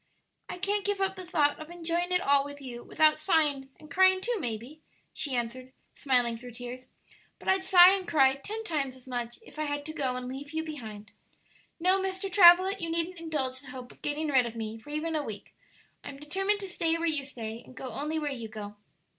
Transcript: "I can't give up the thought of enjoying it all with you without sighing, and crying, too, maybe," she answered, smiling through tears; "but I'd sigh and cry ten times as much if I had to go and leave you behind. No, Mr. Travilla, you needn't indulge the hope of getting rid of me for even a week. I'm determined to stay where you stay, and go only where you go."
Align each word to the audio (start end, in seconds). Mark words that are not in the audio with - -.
"I 0.49 0.57
can't 0.57 0.83
give 0.83 0.99
up 0.99 1.15
the 1.15 1.27
thought 1.27 1.59
of 1.59 1.69
enjoying 1.69 2.11
it 2.11 2.21
all 2.21 2.43
with 2.43 2.59
you 2.59 2.81
without 2.83 3.19
sighing, 3.19 3.69
and 3.79 3.91
crying, 3.91 4.19
too, 4.19 4.35
maybe," 4.39 4.81
she 5.13 5.35
answered, 5.35 5.73
smiling 5.93 6.39
through 6.39 6.53
tears; 6.53 6.87
"but 7.37 7.47
I'd 7.47 7.63
sigh 7.63 7.89
and 7.93 8.07
cry 8.07 8.33
ten 8.37 8.63
times 8.63 8.95
as 8.95 9.05
much 9.05 9.37
if 9.43 9.59
I 9.59 9.65
had 9.65 9.85
to 9.85 9.93
go 9.93 10.15
and 10.15 10.27
leave 10.27 10.53
you 10.53 10.63
behind. 10.63 11.11
No, 11.79 12.01
Mr. 12.01 12.31
Travilla, 12.31 12.73
you 12.79 12.89
needn't 12.89 13.19
indulge 13.19 13.59
the 13.61 13.69
hope 13.69 13.91
of 13.91 14.01
getting 14.01 14.29
rid 14.29 14.47
of 14.47 14.55
me 14.55 14.79
for 14.79 14.89
even 14.89 15.15
a 15.15 15.23
week. 15.23 15.53
I'm 16.03 16.17
determined 16.17 16.61
to 16.61 16.67
stay 16.67 16.97
where 16.97 17.05
you 17.05 17.23
stay, 17.23 17.61
and 17.63 17.75
go 17.75 17.89
only 17.91 18.17
where 18.17 18.31
you 18.31 18.47
go." 18.47 18.77